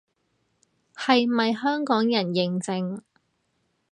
[0.95, 3.01] 係咪香港人認證